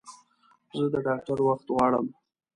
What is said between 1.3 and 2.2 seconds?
وخت غواړم